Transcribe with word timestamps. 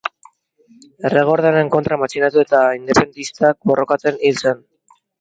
Erregeordearen 1.09 1.69
kontra 1.77 1.99
matxinatu 2.05 2.43
eta 2.47 2.65
independentistak 2.81 3.73
borrokatzen 3.73 4.23
hil 4.27 4.47
zen. 4.47 4.69